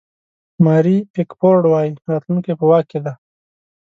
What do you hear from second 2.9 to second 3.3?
کې دی.